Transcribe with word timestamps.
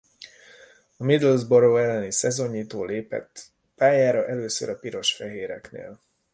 A 0.97 1.03
Middlesbrough 1.03 1.77
elleni 1.81 2.11
szezonnyitón 2.11 2.87
lépett 2.87 3.45
pályára 3.75 4.27
először 4.27 4.69
a 4.69 4.75
piros-fehéreknél. 4.77 5.99